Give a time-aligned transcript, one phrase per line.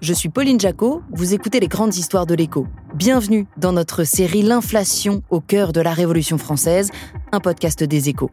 [0.00, 2.66] Je suis Pauline Jacot, vous écoutez les grandes histoires de l'écho.
[2.94, 6.90] Bienvenue dans notre série L'inflation au cœur de la Révolution française,
[7.30, 8.30] un podcast des échos.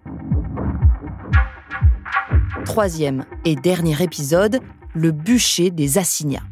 [2.64, 4.60] Troisième et dernier épisode,
[4.94, 6.44] le bûcher des assignats.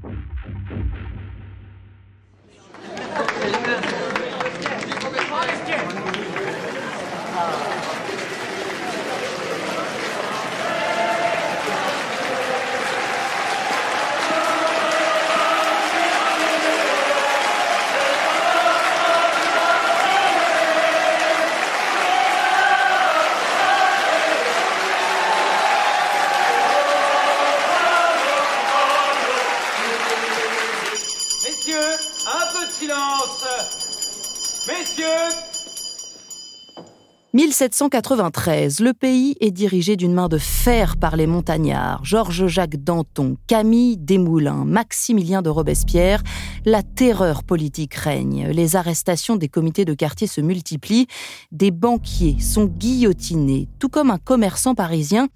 [37.33, 43.97] 1793, le pays est dirigé d'une main de fer par les montagnards, Georges-Jacques Danton, Camille
[43.97, 46.21] Desmoulins, Maximilien de Robespierre.
[46.63, 51.07] La terreur politique règne, les arrestations des comités de quartier se multiplient,
[51.51, 55.27] des banquiers sont guillotinés, tout comme un commerçant parisien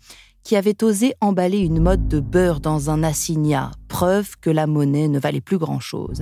[0.48, 5.10] qui avait osé emballer une mode de beurre dans un assignat, preuve que la monnaie
[5.10, 6.22] ne valait plus grand-chose.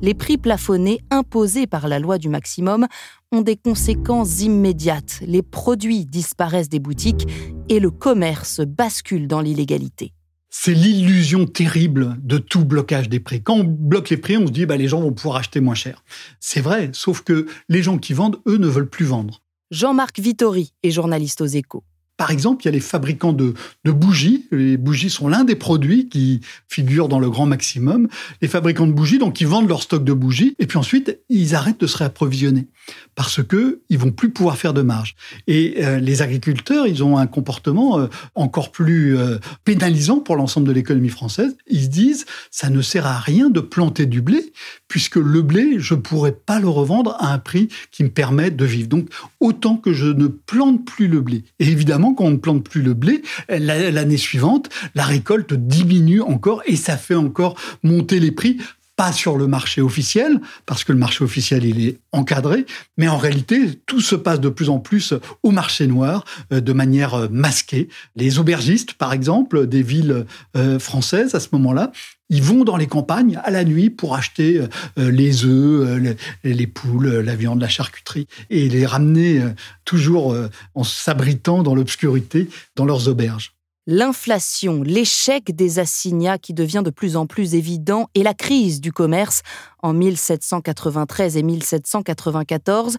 [0.00, 2.86] Les prix plafonnés imposés par la loi du maximum
[3.32, 5.18] ont des conséquences immédiates.
[5.26, 7.26] Les produits disparaissent des boutiques
[7.68, 10.12] et le commerce bascule dans l'illégalité.
[10.50, 13.42] C'est l'illusion terrible de tout blocage des prix.
[13.42, 15.74] Quand on bloque les prix, on se dit bah, les gens vont pouvoir acheter moins
[15.74, 16.04] cher.
[16.38, 19.42] C'est vrai, sauf que les gens qui vendent, eux, ne veulent plus vendre.
[19.72, 21.82] Jean-Marc Vittori est journaliste aux échos.
[22.16, 24.46] Par exemple, il y a les fabricants de, bougies.
[24.52, 28.08] Les bougies sont l'un des produits qui figurent dans le grand maximum.
[28.40, 31.54] Les fabricants de bougies, donc, ils vendent leur stock de bougies et puis ensuite, ils
[31.54, 32.68] arrêtent de se réapprovisionner
[33.14, 35.16] parce que ils vont plus pouvoir faire de marge.
[35.46, 40.66] Et euh, les agriculteurs, ils ont un comportement euh, encore plus euh, pénalisant pour l'ensemble
[40.66, 41.56] de l'économie française.
[41.68, 44.52] Ils se disent, ça ne sert à rien de planter du blé
[44.88, 48.64] puisque le blé, je pourrais pas le revendre à un prix qui me permet de
[48.64, 48.88] vivre.
[48.88, 49.08] Donc,
[49.40, 51.44] autant que je ne plante plus le blé.
[51.58, 56.62] Et évidemment, quand on ne plante plus le blé, l'année suivante, la récolte diminue encore
[56.66, 58.58] et ça fait encore monter les prix
[58.96, 62.64] pas sur le marché officiel, parce que le marché officiel, il est encadré,
[62.96, 66.72] mais en réalité, tout se passe de plus en plus au marché noir, euh, de
[66.72, 67.88] manière euh, masquée.
[68.14, 70.26] Les aubergistes, par exemple, des villes
[70.56, 71.90] euh, françaises, à ce moment-là,
[72.30, 74.60] ils vont dans les campagnes à la nuit pour acheter
[74.96, 79.42] les œufs, les poules, la viande, la charcuterie, et les ramener
[79.84, 80.34] toujours
[80.74, 83.54] en s'abritant dans l'obscurité dans leurs auberges
[83.86, 88.92] l'inflation, l'échec des assignats qui devient de plus en plus évident et la crise du
[88.92, 89.42] commerce
[89.82, 92.96] en 1793 et 1794,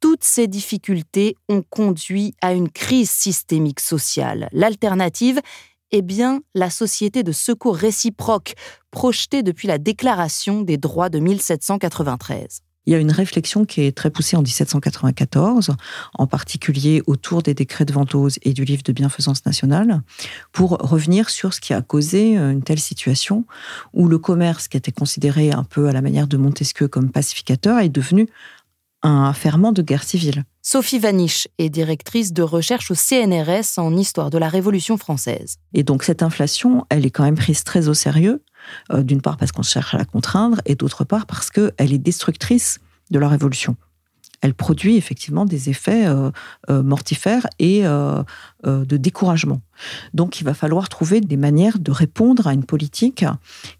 [0.00, 4.48] toutes ces difficultés ont conduit à une crise systémique sociale.
[4.52, 5.40] L'alternative
[5.92, 8.54] est bien la société de secours réciproque
[8.90, 13.94] projetée depuis la Déclaration des droits de 1793 il y a une réflexion qui est
[13.94, 15.76] très poussée en 1794,
[16.14, 20.00] en particulier autour des décrets de Ventose et du livre de bienfaisance nationale,
[20.52, 23.44] pour revenir sur ce qui a causé euh, une telle situation
[23.92, 27.78] où le commerce, qui était considéré un peu à la manière de Montesquieu comme pacificateur,
[27.78, 28.26] est devenu
[29.02, 30.44] un ferment de guerre civile.
[30.62, 35.56] Sophie Vaniche est directrice de recherche au CNRS en histoire de la Révolution française.
[35.72, 38.42] Et donc cette inflation, elle est quand même prise très au sérieux.
[38.92, 41.98] Euh, d'une part parce qu'on cherche à la contraindre, et d'autre part parce qu'elle est
[41.98, 43.76] destructrice de la révolution.
[44.40, 46.30] Elle produit effectivement des effets euh,
[46.70, 49.60] euh, mortifères et de découragement.
[50.14, 53.24] Donc il va falloir trouver des manières de répondre à une politique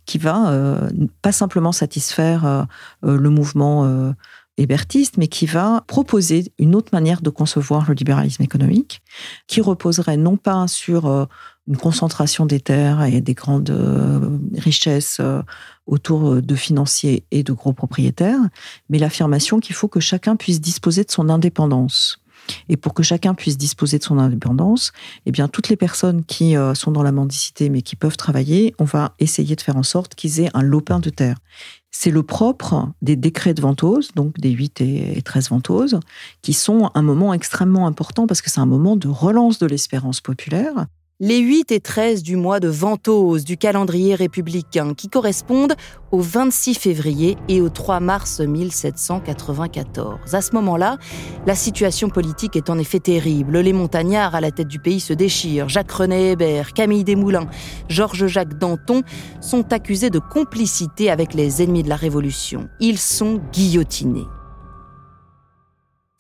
[0.05, 0.81] qui va
[1.23, 2.67] pas simplement satisfaire
[3.03, 4.15] le mouvement
[4.59, 9.03] hébertiste, mais qui va proposer une autre manière de concevoir le libéralisme économique,
[9.47, 11.29] qui reposerait non pas sur
[11.69, 15.43] une concentration des terres et des grandes euh, richesses euh,
[15.87, 18.41] autour euh, de financiers et de gros propriétaires,
[18.89, 22.19] mais l'affirmation qu'il faut que chacun puisse disposer de son indépendance.
[22.69, 24.93] Et pour que chacun puisse disposer de son indépendance,
[25.27, 28.85] eh bien, toutes les personnes qui sont dans la mendicité mais qui peuvent travailler, on
[28.85, 31.37] va essayer de faire en sorte qu'ils aient un lopin de terre.
[31.91, 36.01] C'est le propre des décrets de Ventose, donc des 8 et 13 Ventoses,
[36.43, 40.21] qui sont un moment extrêmement important parce que c'est un moment de relance de l'espérance
[40.21, 40.87] populaire
[41.21, 45.75] les 8 et 13 du mois de Ventose du calendrier républicain qui correspondent
[46.13, 50.33] au 26 février et au 3 mars 1794.
[50.33, 50.97] À ce moment-là,
[51.45, 53.59] la situation politique est en effet terrible.
[53.59, 55.69] Les montagnards à la tête du pays se déchirent.
[55.69, 57.49] Jacques-René Hébert, Camille Desmoulins,
[57.89, 59.03] Georges-Jacques Danton
[59.41, 62.69] sont accusés de complicité avec les ennemis de la Révolution.
[62.79, 64.27] Ils sont guillotinés.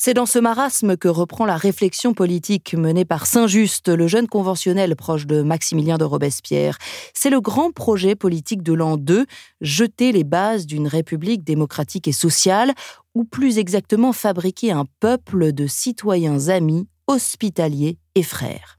[0.00, 4.94] C'est dans ce marasme que reprend la réflexion politique menée par Saint-Just, le jeune conventionnel
[4.94, 6.78] proche de Maximilien de Robespierre.
[7.14, 9.26] C'est le grand projet politique de l'an 2,
[9.60, 12.74] jeter les bases d'une république démocratique et sociale,
[13.16, 18.78] ou plus exactement fabriquer un peuple de citoyens amis, hospitaliers et frères.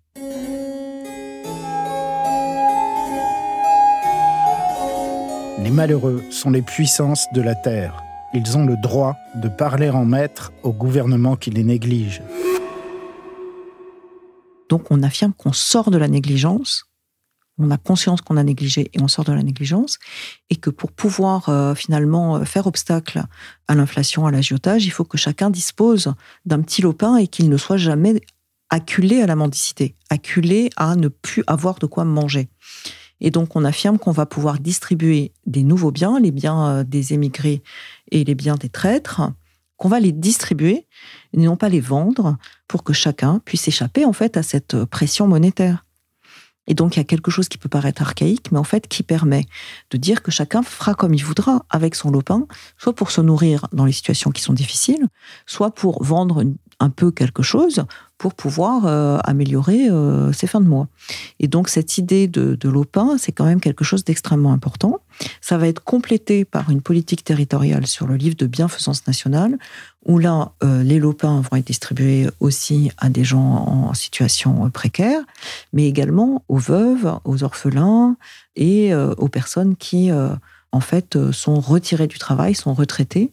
[5.61, 10.05] Les malheureux sont les puissances de la terre ils ont le droit de parler en
[10.05, 12.21] maître au gouvernement qui les néglige.
[14.69, 16.85] Donc on affirme qu'on sort de la négligence,
[17.57, 19.97] on a conscience qu'on a négligé et on sort de la négligence,
[20.49, 23.23] et que pour pouvoir euh, finalement euh, faire obstacle
[23.67, 26.13] à l'inflation, à l'agiotage, il faut que chacun dispose
[26.45, 28.21] d'un petit lopin et qu'il ne soit jamais
[28.69, 32.49] acculé à la mendicité, acculé à ne plus avoir de quoi manger.
[33.21, 37.13] Et donc, on affirme qu'on va pouvoir distribuer des nouveaux biens, les biens euh, des
[37.13, 37.61] émigrés
[38.11, 39.21] et les biens des traîtres,
[39.77, 40.87] qu'on va les distribuer,
[41.33, 42.37] et non pas les vendre,
[42.67, 45.85] pour que chacun puisse échapper en fait à cette pression monétaire.
[46.67, 49.01] Et donc, il y a quelque chose qui peut paraître archaïque, mais en fait qui
[49.01, 49.45] permet
[49.89, 52.45] de dire que chacun fera comme il voudra avec son lopin,
[52.77, 55.07] soit pour se nourrir dans les situations qui sont difficiles,
[55.47, 56.43] soit pour vendre
[56.79, 57.85] un peu quelque chose
[58.17, 60.87] pour pouvoir euh, améliorer euh, ses fins de mois.
[61.39, 64.99] Et donc cette idée de, de l'OPIN, c'est quand même quelque chose d'extrêmement important.
[65.41, 69.57] Ça va être complété par une politique territoriale sur le livre de bienfaisance nationale,
[70.05, 75.21] où là, euh, les lopins vont être distribués aussi à des gens en situation précaire,
[75.71, 78.17] mais également aux veuves, aux orphelins
[78.55, 83.31] et aux personnes qui, en fait, sont retirées du travail, sont retraitées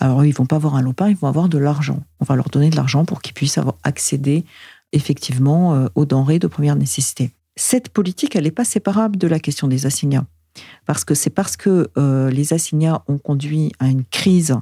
[0.00, 2.02] alors, ils vont pas avoir un lopin, ils vont avoir de l'argent.
[2.20, 4.44] On va leur donner de l'argent pour qu'ils puissent avoir accéder
[4.92, 7.30] effectivement euh, aux denrées de première nécessité.
[7.56, 10.24] Cette politique, elle n'est pas séparable de la question des assignats.
[10.86, 14.56] Parce que c'est parce que euh, les assignats ont conduit à une crise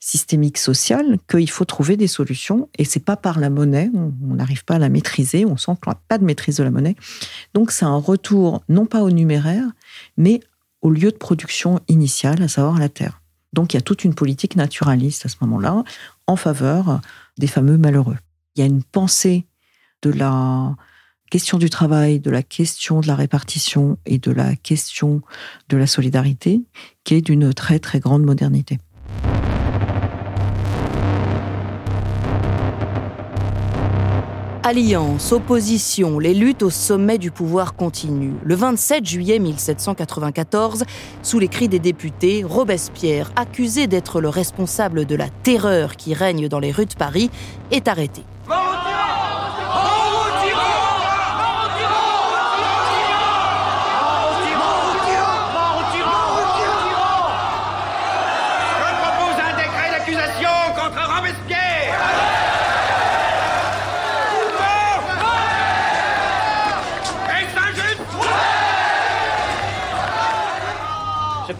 [0.00, 2.68] systémique sociale qu'il faut trouver des solutions.
[2.76, 5.90] Et c'est pas par la monnaie, on n'arrive pas à la maîtriser, on sent qu'on
[5.90, 6.96] n'a pas de maîtrise de la monnaie.
[7.54, 9.66] Donc c'est un retour non pas au numéraire,
[10.16, 10.40] mais
[10.82, 13.19] au lieu de production initial, à savoir la terre.
[13.52, 15.82] Donc il y a toute une politique naturaliste à ce moment-là
[16.26, 17.00] en faveur
[17.38, 18.16] des fameux malheureux.
[18.54, 19.46] Il y a une pensée
[20.02, 20.76] de la
[21.30, 25.22] question du travail, de la question de la répartition et de la question
[25.68, 26.62] de la solidarité
[27.04, 28.78] qui est d'une très très grande modernité.
[34.62, 38.34] Alliance, opposition, les luttes au sommet du pouvoir continuent.
[38.44, 40.84] Le 27 juillet 1794,
[41.22, 46.46] sous les cris des députés, Robespierre, accusé d'être le responsable de la terreur qui règne
[46.48, 47.30] dans les rues de Paris,
[47.70, 48.22] est arrêté.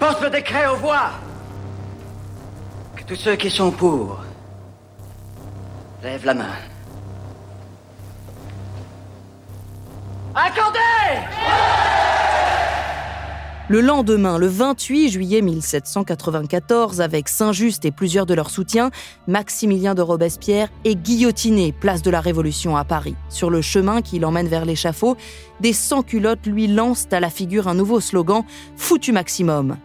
[0.00, 1.10] Porte le décret aux voix.
[2.96, 4.18] Que tous ceux qui sont pour
[6.02, 6.56] lèvent la main.
[10.34, 10.78] Accordez
[13.70, 18.90] le lendemain, le 28 juillet 1794, avec Saint-Just et plusieurs de leurs soutiens,
[19.28, 23.14] Maximilien de Robespierre est guillotiné place de la Révolution à Paris.
[23.28, 25.16] Sur le chemin qui l'emmène vers l'échafaud,
[25.60, 28.42] des sans-culottes lui lancent à la figure un nouveau slogan
[28.76, 29.76] Foutu maximum.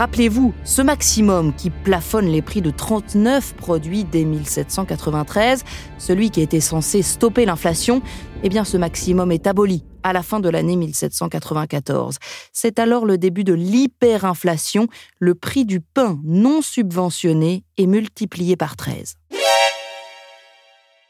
[0.00, 5.62] Rappelez-vous, ce maximum qui plafonne les prix de 39 produits dès 1793,
[5.98, 8.00] celui qui était censé stopper l'inflation,
[8.42, 12.16] eh bien ce maximum est aboli à la fin de l'année 1794.
[12.50, 14.88] C'est alors le début de l'hyperinflation,
[15.18, 19.16] le prix du pain non subventionné est multiplié par 13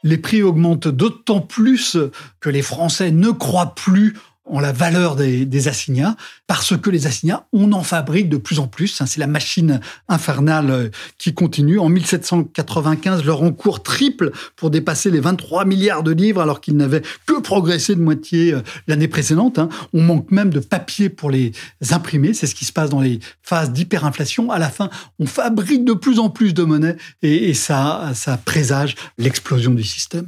[0.02, 1.99] les prix augmentent d'autant plus
[2.40, 4.16] que les Français ne croient plus
[4.50, 6.16] en la valeur des, assignats,
[6.47, 9.00] parce que les assignats, on en fabrique de plus en plus.
[9.00, 10.88] Hein, c'est la machine infernale euh,
[11.19, 11.78] qui continue.
[11.78, 17.02] En 1795, leur encours triple pour dépasser les 23 milliards de livres, alors qu'ils n'avaient
[17.26, 19.59] que progressé de moitié euh, l'année précédente.
[19.59, 19.69] Hein.
[19.92, 21.52] On manque même de papier pour les
[21.90, 22.35] imprimer.
[22.35, 24.50] C'est ce qui se passe dans les phases d'hyperinflation.
[24.50, 28.37] À la fin, on fabrique de plus en plus de monnaie et, et ça, ça
[28.37, 30.26] présage l'explosion du système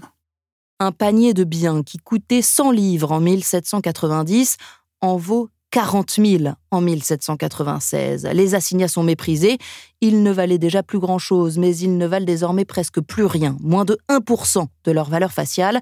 [0.82, 4.56] un panier de biens qui coûtait 100 livres en 1790
[5.00, 8.28] en vaut 40 000 en 1796.
[8.34, 9.56] Les assignats sont méprisés.
[10.02, 13.86] Ils ne valaient déjà plus grand-chose, mais ils ne valent désormais presque plus rien, moins
[13.86, 15.80] de 1% de leur valeur faciale.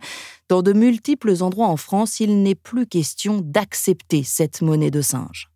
[0.48, 5.50] Dans de multiples endroits en France, il n'est plus question d'accepter cette monnaie de singe.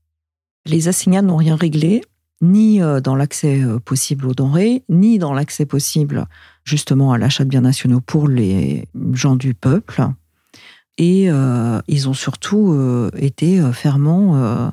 [0.66, 2.02] Les assignats n'ont rien réglé,
[2.44, 6.26] ni dans l'accès possible aux denrées, ni dans l'accès possible
[6.64, 10.06] justement à l'achat de biens nationaux pour les gens du peuple.
[10.98, 11.24] Et
[11.88, 14.72] ils ont surtout été ferments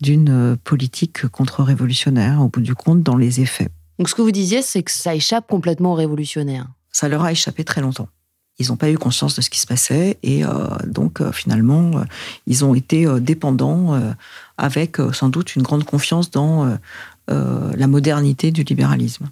[0.00, 3.68] d'une politique contre-révolutionnaire, au bout du compte, dans les effets.
[3.98, 6.66] Donc ce que vous disiez, c'est que ça échappe complètement aux révolutionnaires.
[6.90, 8.08] Ça leur a échappé très longtemps.
[8.62, 10.48] Ils n'ont pas eu conscience de ce qui se passait et euh,
[10.86, 12.04] donc euh, finalement, euh,
[12.46, 14.00] ils ont été dépendants
[14.56, 16.78] avec sans doute une grande confiance dans
[17.28, 19.30] la modernité du libéralisme.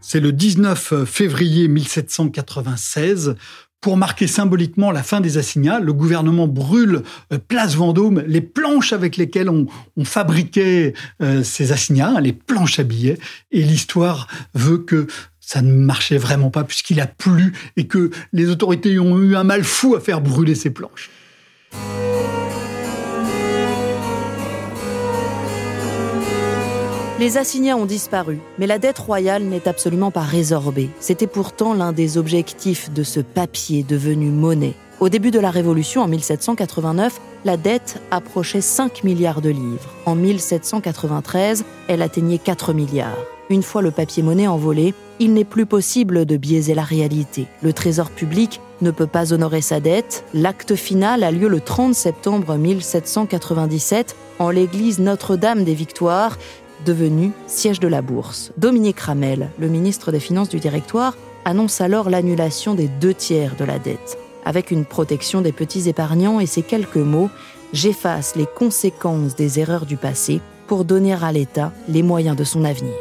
[0.00, 3.34] C'est le 19 février 1796
[3.80, 7.02] pour marquer symboliquement la fin des assignats, le gouvernement brûle
[7.32, 9.66] euh, place Vendôme les planches avec lesquelles on,
[10.04, 13.18] fabriquait euh, ces assignats, les planches à billets.
[13.52, 15.06] Et l'histoire veut que
[15.40, 19.44] ça ne marchait vraiment pas puisqu'il a plu et que les autorités ont eu un
[19.44, 21.10] mal fou à faire brûler ces planches.
[27.18, 30.90] Les assignats ont disparu, mais la dette royale n'est absolument pas résorbée.
[31.00, 34.74] C'était pourtant l'un des objectifs de ce papier devenu monnaie.
[35.00, 39.94] Au début de la Révolution, en 1789, la dette approchait 5 milliards de livres.
[40.04, 43.16] En 1793, elle atteignait 4 milliards.
[43.48, 47.46] Une fois le papier-monnaie envolé, il n'est plus possible de biaiser la réalité.
[47.62, 50.24] Le Trésor public ne peut pas honorer sa dette.
[50.34, 56.36] L'acte final a lieu le 30 septembre 1797 en l'église Notre-Dame des Victoires
[56.86, 58.52] devenu siège de la bourse.
[58.56, 61.14] Dominique Ramel, le ministre des Finances du Directoire,
[61.44, 66.40] annonce alors l'annulation des deux tiers de la dette, avec une protection des petits épargnants
[66.40, 67.28] et ces quelques mots
[67.72, 72.64] J'efface les conséquences des erreurs du passé pour donner à l'État les moyens de son
[72.64, 72.94] avenir.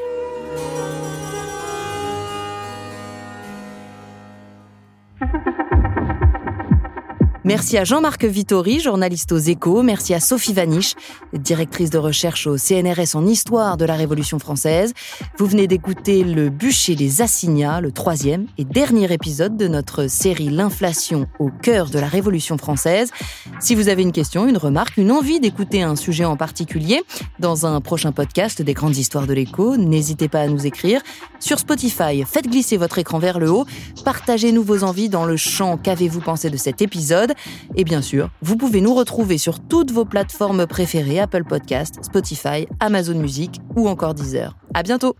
[7.45, 9.83] Merci à Jean-Marc Vittori, journaliste aux Échos.
[9.83, 10.95] Merci à Sophie Vaniche,
[11.31, 14.93] directrice de recherche au CNRS en histoire de la Révolution française.
[15.37, 20.49] Vous venez d'écouter Le bûcher des assignats, le troisième et dernier épisode de notre série
[20.49, 23.11] L'inflation au cœur de la Révolution française.
[23.59, 27.03] Si vous avez une question, une remarque, une envie d'écouter un sujet en particulier
[27.37, 30.99] dans un prochain podcast des grandes histoires de l'écho, n'hésitez pas à nous écrire.
[31.39, 33.67] Sur Spotify, faites glisser votre écran vers le haut,
[34.03, 37.34] partagez-nous vos envies dans le champ Qu'avez-vous pensé de cet épisode?
[37.75, 42.67] Et bien sûr, vous pouvez nous retrouver sur toutes vos plateformes préférées Apple Podcast, Spotify,
[42.79, 44.57] Amazon Music ou encore Deezer.
[44.73, 45.15] À bientôt.